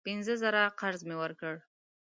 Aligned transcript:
پینځه 0.05 0.33
زره 0.41 0.63
قرض 0.79 1.01
مې 1.07 1.15
ورکړ. 1.21 1.53